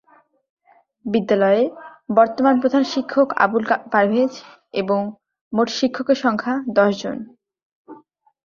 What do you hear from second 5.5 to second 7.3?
মোট শিক্ষকের সংখ্যা দশ জন।